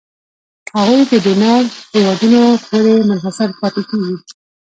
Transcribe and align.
هغوی 0.77 1.01
د 1.09 1.11
ډونر 1.23 1.63
هېوادونو 1.93 2.41
پورې 2.65 2.93
منحصر 3.09 3.49
پاتې 3.59 3.81
کیږي. 3.89 4.15